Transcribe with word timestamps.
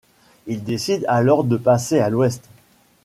Il 0.47 0.63
décide 0.63 1.05
alors 1.07 1.43
de 1.43 1.57
passer 1.57 1.99
à 1.99 2.09
l'Ouest. 2.09 2.41